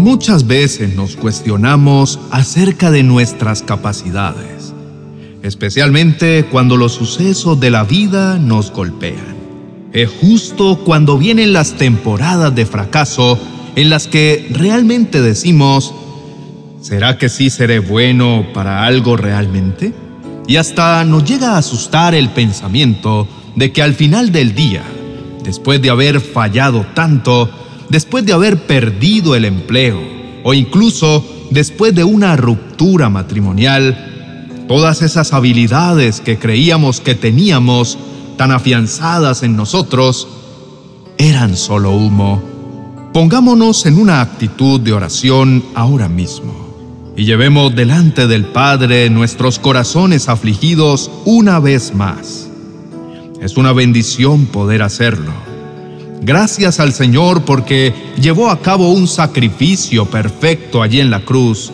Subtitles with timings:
[0.00, 4.72] Muchas veces nos cuestionamos acerca de nuestras capacidades,
[5.42, 9.36] especialmente cuando los sucesos de la vida nos golpean.
[9.92, 13.38] Es justo cuando vienen las temporadas de fracaso
[13.76, 15.92] en las que realmente decimos,
[16.80, 19.92] ¿será que sí seré bueno para algo realmente?
[20.48, 24.82] Y hasta nos llega a asustar el pensamiento de que al final del día,
[25.44, 27.50] después de haber fallado tanto,
[27.90, 30.00] después de haber perdido el empleo
[30.42, 37.98] o incluso después de una ruptura matrimonial, todas esas habilidades que creíamos que teníamos
[38.38, 40.28] tan afianzadas en nosotros
[41.18, 42.42] eran solo humo.
[43.12, 50.28] Pongámonos en una actitud de oración ahora mismo y llevemos delante del Padre nuestros corazones
[50.28, 52.48] afligidos una vez más.
[53.42, 55.49] Es una bendición poder hacerlo
[56.22, 61.72] Gracias al Señor porque llevó a cabo un sacrificio perfecto allí en la cruz,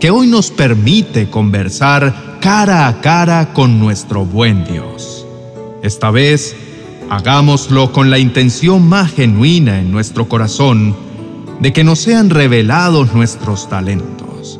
[0.00, 5.24] que hoy nos permite conversar cara a cara con nuestro buen Dios.
[5.82, 6.56] Esta vez,
[7.08, 10.96] hagámoslo con la intención más genuina en nuestro corazón
[11.60, 14.58] de que nos sean revelados nuestros talentos,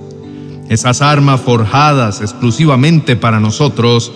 [0.69, 4.13] esas armas forjadas exclusivamente para nosotros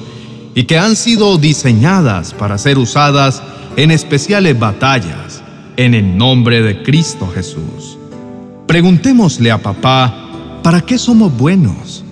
[0.55, 3.43] y que han sido diseñadas para ser usadas
[3.77, 5.43] en especiales batallas,
[5.77, 7.97] en el nombre de Cristo Jesús.
[8.67, 12.05] Preguntémosle a papá, ¿para qué somos buenos?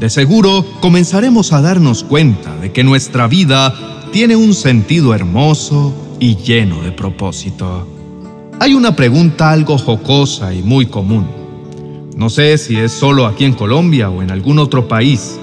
[0.00, 3.74] De seguro comenzaremos a darnos cuenta de que nuestra vida
[4.12, 7.86] tiene un sentido hermoso y lleno de propósito.
[8.58, 11.26] Hay una pregunta algo jocosa y muy común.
[12.16, 15.38] No sé si es solo aquí en Colombia o en algún otro país.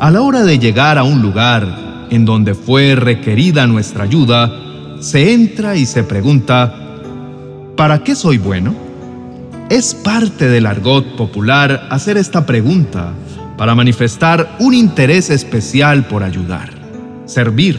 [0.00, 4.50] A la hora de llegar a un lugar en donde fue requerida nuestra ayuda,
[4.98, 6.74] se entra y se pregunta,
[7.76, 8.74] ¿para qué soy bueno?
[9.68, 13.12] Es parte del argot popular hacer esta pregunta
[13.58, 16.70] para manifestar un interés especial por ayudar,
[17.26, 17.78] servir,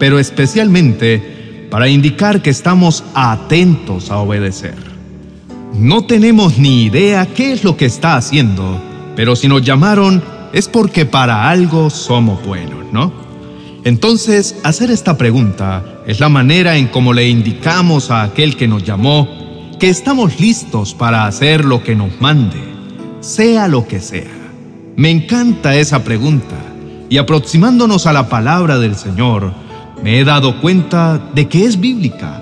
[0.00, 4.74] pero especialmente para indicar que estamos atentos a obedecer.
[5.74, 8.80] No tenemos ni idea qué es lo que está haciendo,
[9.14, 13.12] pero si nos llamaron es porque para algo somos buenos, ¿no?
[13.84, 18.84] Entonces, hacer esta pregunta es la manera en cómo le indicamos a aquel que nos
[18.84, 19.28] llamó
[19.80, 22.62] que estamos listos para hacer lo que nos mande,
[23.20, 24.30] sea lo que sea.
[24.94, 26.56] Me encanta esa pregunta
[27.08, 29.52] y aproximándonos a la palabra del Señor,
[30.04, 32.40] me he dado cuenta de que es bíblica.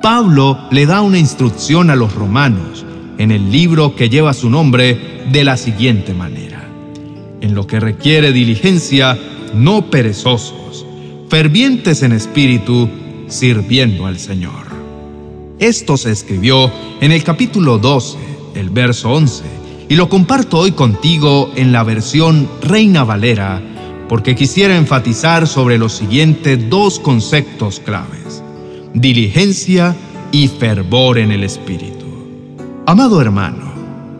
[0.00, 2.86] Pablo le da una instrucción a los romanos
[3.18, 6.47] en el libro que lleva su nombre de la siguiente manera.
[7.40, 9.18] En lo que requiere diligencia,
[9.54, 10.84] no perezosos,
[11.28, 12.88] fervientes en espíritu,
[13.28, 14.66] sirviendo al Señor.
[15.58, 18.18] Esto se escribió en el capítulo 12,
[18.54, 19.44] el verso 11,
[19.88, 23.60] y lo comparto hoy contigo en la versión Reina Valera,
[24.08, 28.42] porque quisiera enfatizar sobre los siguientes dos conceptos claves,
[28.94, 29.94] diligencia
[30.32, 32.06] y fervor en el espíritu.
[32.86, 33.72] Amado hermano,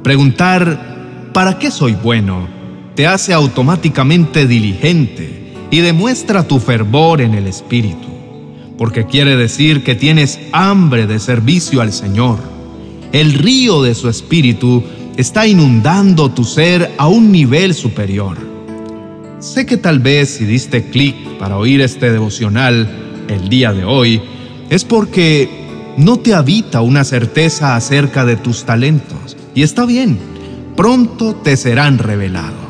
[0.02, 2.57] preguntar ¿para qué soy bueno?
[2.98, 8.08] Te hace automáticamente diligente y demuestra tu fervor en el espíritu
[8.76, 12.40] porque quiere decir que tienes hambre de servicio al Señor.
[13.12, 14.82] El río de su espíritu
[15.16, 18.36] está inundando tu ser a un nivel superior.
[19.38, 22.88] Sé que tal vez si diste clic para oír este devocional
[23.28, 24.20] el día de hoy,
[24.70, 25.48] es porque
[25.96, 29.36] no te habita una certeza acerca de tus talentos.
[29.54, 30.18] Y está bien,
[30.76, 32.67] pronto te serán revelados.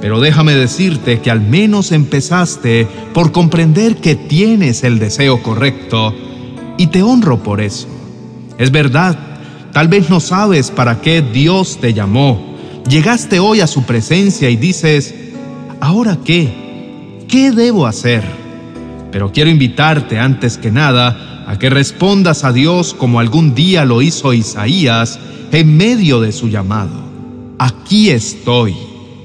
[0.00, 6.14] Pero déjame decirte que al menos empezaste por comprender que tienes el deseo correcto
[6.78, 7.86] y te honro por eso.
[8.56, 9.18] Es verdad,
[9.72, 12.56] tal vez no sabes para qué Dios te llamó.
[12.88, 15.14] Llegaste hoy a su presencia y dices,
[15.80, 17.20] ¿ahora qué?
[17.28, 18.24] ¿Qué debo hacer?
[19.12, 24.00] Pero quiero invitarte antes que nada a que respondas a Dios como algún día lo
[24.00, 25.18] hizo Isaías
[25.52, 27.10] en medio de su llamado.
[27.58, 28.74] Aquí estoy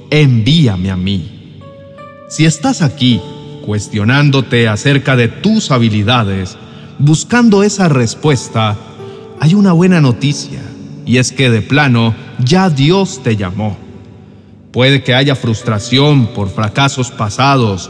[0.09, 1.59] envíame a mí.
[2.27, 3.21] Si estás aquí
[3.65, 6.57] cuestionándote acerca de tus habilidades,
[6.99, 8.77] buscando esa respuesta,
[9.39, 10.61] hay una buena noticia,
[11.05, 13.77] y es que de plano ya Dios te llamó.
[14.71, 17.89] Puede que haya frustración por fracasos pasados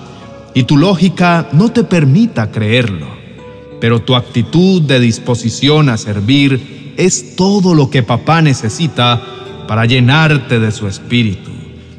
[0.53, 3.07] y tu lógica no te permita creerlo,
[3.81, 9.21] pero tu actitud de disposición a servir es todo lo que papá necesita
[9.67, 11.55] para llenarte de su espíritu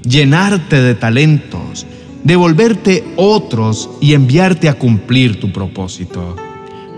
[0.09, 1.87] llenarte de talentos,
[2.25, 6.37] devolverte otros y enviarte a cumplir tu propósito.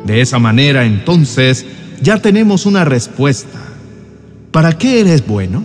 [0.04, 1.66] De esa manera entonces
[2.00, 3.68] ya tenemos una respuesta.
[4.50, 5.64] ¿para qué eres bueno?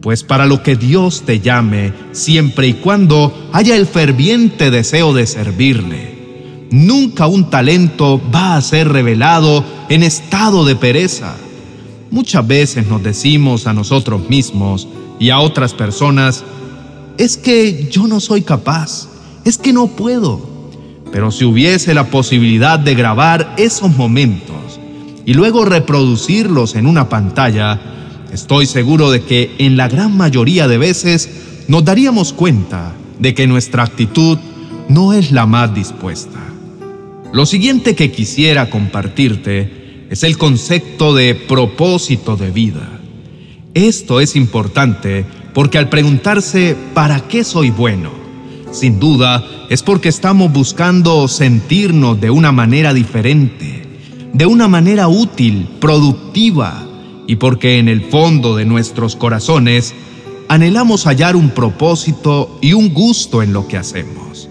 [0.00, 5.26] Pues para lo que Dios te llame, siempre y cuando haya el ferviente deseo de
[5.26, 6.66] servirle.
[6.70, 11.36] Nunca un talento va a ser revelado en estado de pereza.
[12.10, 14.88] Muchas veces nos decimos a nosotros mismos
[15.18, 16.44] y a otras personas,
[17.18, 19.08] es que yo no soy capaz,
[19.44, 20.54] es que no puedo.
[21.12, 24.80] Pero si hubiese la posibilidad de grabar esos momentos
[25.24, 27.80] y luego reproducirlos en una pantalla,
[28.32, 31.30] estoy seguro de que en la gran mayoría de veces
[31.68, 34.38] nos daríamos cuenta de que nuestra actitud
[34.88, 36.40] no es la más dispuesta.
[37.32, 43.00] Lo siguiente que quisiera compartirte es el concepto de propósito de vida.
[43.74, 48.10] Esto es importante porque al preguntarse ¿para qué soy bueno?
[48.70, 53.82] Sin duda, es porque estamos buscando sentirnos de una manera diferente,
[54.32, 56.86] de una manera útil, productiva,
[57.26, 59.92] y porque en el fondo de nuestros corazones
[60.48, 64.48] anhelamos hallar un propósito y un gusto en lo que hacemos.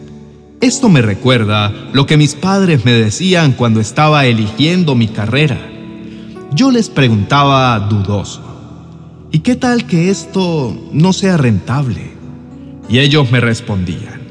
[0.60, 5.60] Esto me recuerda lo que mis padres me decían cuando estaba eligiendo mi carrera.
[6.54, 8.53] Yo les preguntaba dudoso,
[9.34, 12.12] ¿y qué tal que esto no sea rentable?
[12.88, 14.22] Y ellos me respondían,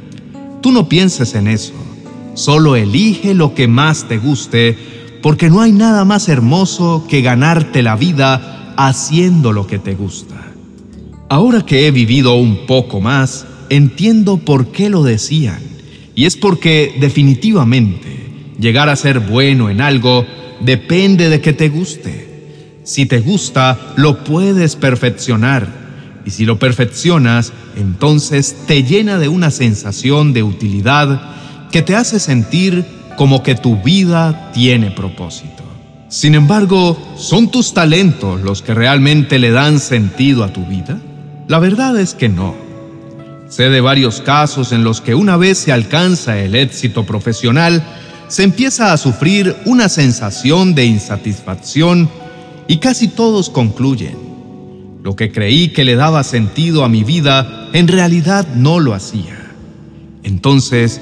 [0.62, 1.75] tú no pienses en eso,
[2.34, 4.78] solo elige lo que más te guste,
[5.20, 10.37] porque no hay nada más hermoso que ganarte la vida haciendo lo que te gusta.
[11.28, 15.60] Ahora que he vivido un poco más, entiendo por qué lo decían,
[16.14, 20.25] y es porque definitivamente llegar a ser bueno en algo
[20.60, 22.31] depende de que te guste.
[22.84, 25.69] Si te gusta, lo puedes perfeccionar
[26.25, 31.20] y si lo perfeccionas, entonces te llena de una sensación de utilidad
[31.70, 32.84] que te hace sentir
[33.17, 35.62] como que tu vida tiene propósito.
[36.08, 40.99] Sin embargo, ¿son tus talentos los que realmente le dan sentido a tu vida?
[41.49, 42.55] La verdad es que no.
[43.49, 47.82] Sé de varios casos en los que una vez se alcanza el éxito profesional,
[48.29, 52.08] se empieza a sufrir una sensación de insatisfacción
[52.69, 54.23] y casi todos concluyen
[55.03, 59.50] lo que creí que le daba sentido a mi vida, en realidad no lo hacía.
[60.23, 61.00] Entonces,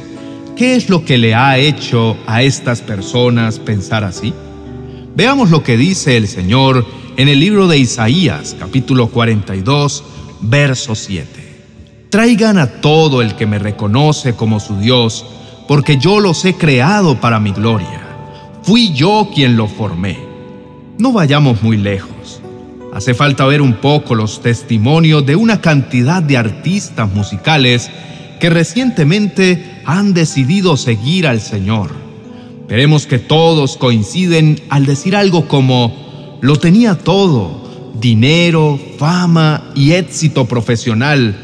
[0.57, 4.33] ¿qué es lo que le ha hecho a estas personas pensar así?
[5.15, 6.87] Veamos lo que dice el Señor
[7.19, 10.03] en el libro de Isaías, capítulo 42,
[10.41, 11.29] verso 7.
[12.09, 15.27] Traigan a todo el que me reconoce como su Dios,
[15.69, 18.01] porque yo los he creado para mi gloria.
[18.63, 20.30] Fui yo quien lo formé.
[21.01, 22.43] No vayamos muy lejos.
[22.93, 27.91] Hace falta ver un poco los testimonios de una cantidad de artistas musicales
[28.39, 31.91] que recientemente han decidido seguir al Señor.
[32.69, 40.45] Veremos que todos coinciden al decir algo como, lo tenía todo, dinero, fama y éxito
[40.45, 41.35] profesional,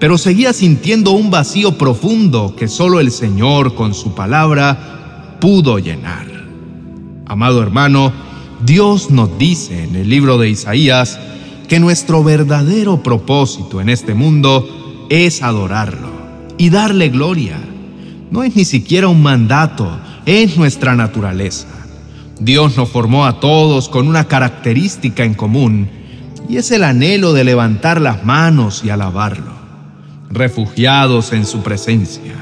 [0.00, 6.26] pero seguía sintiendo un vacío profundo que solo el Señor con su palabra pudo llenar.
[7.26, 8.29] Amado hermano,
[8.64, 11.18] Dios nos dice en el libro de Isaías
[11.66, 16.10] que nuestro verdadero propósito en este mundo es adorarlo
[16.58, 17.56] y darle gloria.
[18.30, 19.90] No es ni siquiera un mandato,
[20.26, 21.68] es nuestra naturaleza.
[22.38, 25.88] Dios nos formó a todos con una característica en común
[26.48, 29.52] y es el anhelo de levantar las manos y alabarlo,
[30.28, 32.34] refugiados en su presencia.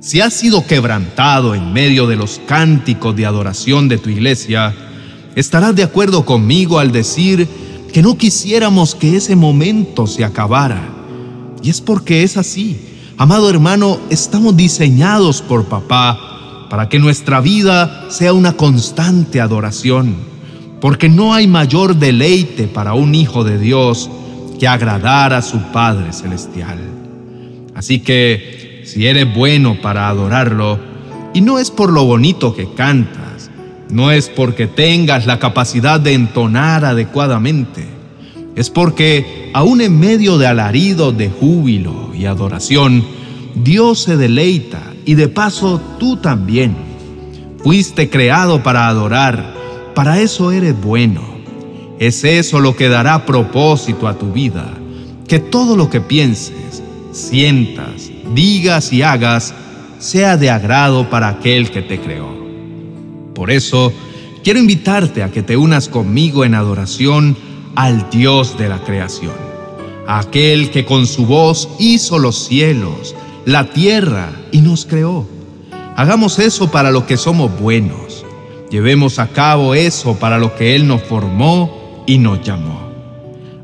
[0.00, 4.74] Si has sido quebrantado en medio de los cánticos de adoración de tu iglesia,
[5.38, 7.46] estarás de acuerdo conmigo al decir
[7.92, 10.82] que no quisiéramos que ese momento se acabara.
[11.62, 12.76] Y es porque es así.
[13.16, 20.16] Amado hermano, estamos diseñados por papá para que nuestra vida sea una constante adoración,
[20.80, 24.10] porque no hay mayor deleite para un hijo de Dios
[24.58, 26.78] que agradar a su Padre Celestial.
[27.74, 30.78] Así que, si eres bueno para adorarlo,
[31.32, 33.27] y no es por lo bonito que canta,
[33.90, 37.86] no es porque tengas la capacidad de entonar adecuadamente,
[38.54, 43.04] es porque aún en medio de alarido de júbilo y adoración,
[43.54, 46.76] Dios se deleita y de paso tú también.
[47.62, 49.54] Fuiste creado para adorar,
[49.94, 51.22] para eso eres bueno.
[51.98, 54.72] Es eso lo que dará propósito a tu vida,
[55.26, 59.54] que todo lo que pienses, sientas, digas y hagas
[59.98, 62.37] sea de agrado para aquel que te creó.
[63.38, 63.92] Por eso,
[64.42, 67.36] quiero invitarte a que te unas conmigo en adoración
[67.76, 69.36] al Dios de la creación,
[70.08, 73.14] aquel que con su voz hizo los cielos,
[73.44, 75.24] la tierra y nos creó.
[75.94, 78.26] Hagamos eso para lo que somos buenos.
[78.72, 82.90] Llevemos a cabo eso para lo que Él nos formó y nos llamó.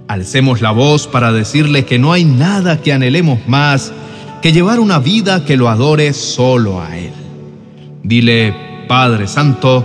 [0.06, 3.92] Alcemos la voz para decirle que no hay nada que anhelemos más
[4.40, 7.10] que llevar una vida que lo adore solo a Él.
[8.04, 9.84] Dile, Padre Santo,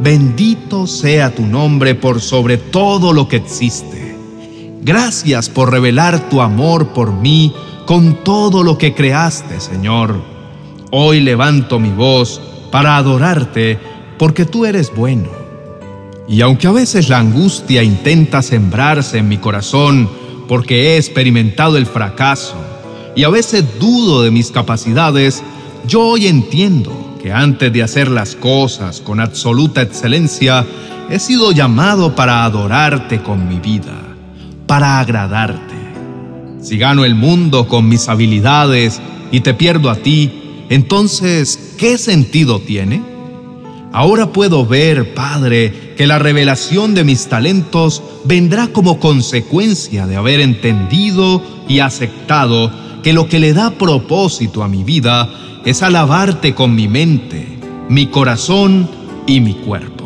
[0.00, 4.16] bendito sea tu nombre por sobre todo lo que existe.
[4.82, 7.52] Gracias por revelar tu amor por mí
[7.86, 10.22] con todo lo que creaste, Señor.
[10.90, 12.40] Hoy levanto mi voz
[12.70, 13.78] para adorarte
[14.18, 15.28] porque tú eres bueno.
[16.28, 20.08] Y aunque a veces la angustia intenta sembrarse en mi corazón
[20.48, 22.54] porque he experimentado el fracaso
[23.16, 25.42] y a veces dudo de mis capacidades,
[25.86, 30.66] yo hoy entiendo que antes de hacer las cosas con absoluta excelencia,
[31.10, 33.98] he sido llamado para adorarte con mi vida,
[34.66, 35.74] para agradarte.
[36.62, 39.00] Si gano el mundo con mis habilidades
[39.32, 43.02] y te pierdo a ti, entonces, ¿qué sentido tiene?
[43.92, 50.40] Ahora puedo ver, Padre, que la revelación de mis talentos vendrá como consecuencia de haber
[50.40, 52.70] entendido y aceptado
[53.02, 55.28] que lo que le da propósito a mi vida
[55.64, 58.88] es alabarte con mi mente, mi corazón
[59.26, 60.00] y mi cuerpo.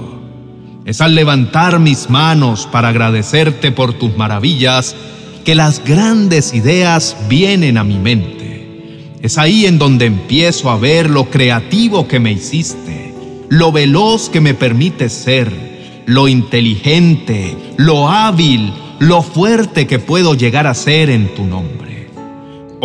[0.84, 4.94] Es al levantar mis manos para agradecerte por tus maravillas
[5.44, 9.14] que las grandes ideas vienen a mi mente.
[9.22, 13.14] Es ahí en donde empiezo a ver lo creativo que me hiciste,
[13.48, 15.50] lo veloz que me permite ser,
[16.06, 21.83] lo inteligente, lo hábil, lo fuerte que puedo llegar a ser en tu nombre.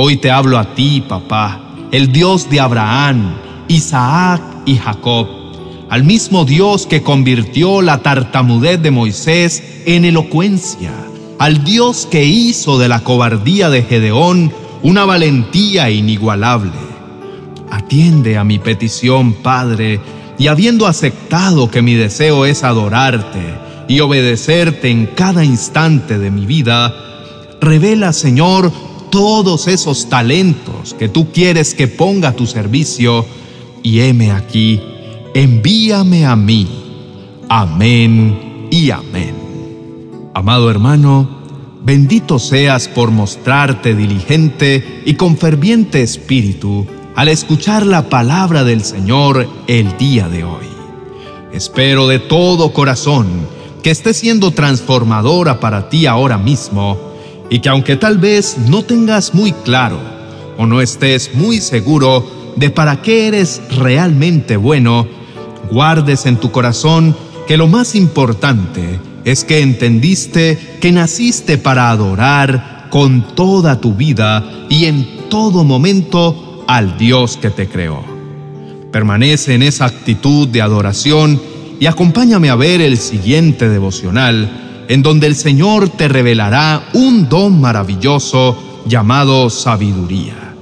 [0.01, 1.59] Hoy te hablo a ti, papá,
[1.91, 3.35] el Dios de Abraham,
[3.67, 5.27] Isaac y Jacob,
[5.89, 10.93] al mismo Dios que convirtió la tartamudez de Moisés en elocuencia,
[11.37, 14.53] al Dios que hizo de la cobardía de Gedeón
[14.83, 16.71] una valentía inigualable.
[17.69, 19.99] Atiende a mi petición, Padre,
[20.37, 23.43] y habiendo aceptado que mi deseo es adorarte
[23.89, 26.95] y obedecerte en cada instante de mi vida,
[27.59, 28.71] revela, Señor,
[29.09, 33.25] todos esos talentos que tú quieres que ponga a tu servicio,
[33.83, 34.81] y heme aquí,
[35.33, 36.67] envíame a mí.
[37.47, 39.35] Amén y amén.
[40.33, 41.27] Amado hermano,
[41.83, 46.85] bendito seas por mostrarte diligente y con ferviente espíritu
[47.15, 50.67] al escuchar la palabra del Señor el día de hoy.
[51.51, 53.27] Espero de todo corazón
[53.81, 57.08] que esté siendo transformadora para ti ahora mismo
[57.49, 59.99] y que aunque tal vez no tengas muy claro
[60.57, 65.07] o no estés muy seguro de para qué eres realmente bueno,
[65.71, 67.15] guardes en tu corazón
[67.47, 74.67] que lo más importante es que entendiste que naciste para adorar con toda tu vida
[74.69, 78.03] y en todo momento al Dios que te creó.
[78.91, 81.39] Permanece en esa actitud de adoración
[81.79, 87.61] y acompáñame a ver el siguiente devocional en donde el Señor te revelará un don
[87.61, 90.55] maravilloso llamado sabiduría.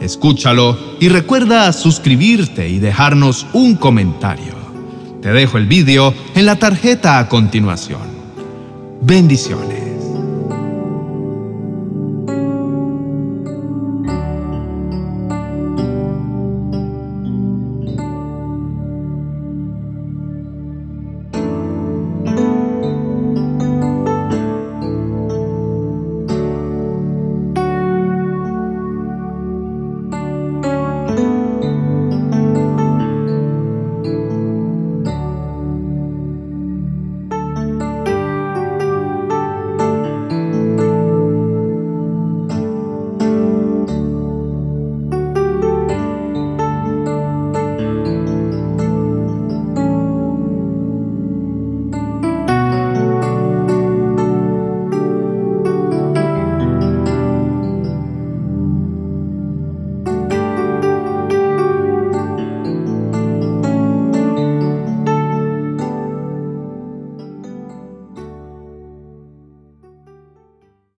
[0.00, 4.54] Escúchalo y recuerda suscribirte y dejarnos un comentario.
[5.22, 8.00] Te dejo el vídeo en la tarjeta a continuación.
[9.00, 9.87] Bendiciones.